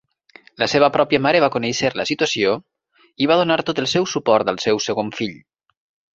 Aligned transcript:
La 0.61 0.67
seva 0.71 0.87
pròpia 0.95 1.19
mare 1.25 1.41
va 1.43 1.49
conèixer 1.55 1.91
la 1.99 2.05
situació 2.11 2.55
i 3.25 3.29
va 3.33 3.39
donar 3.43 3.59
tot 3.69 3.83
el 3.85 3.91
seu 3.93 4.09
suport 4.17 4.53
al 4.55 4.61
seu 4.67 4.83
segon 4.89 5.15
fill. 5.21 5.39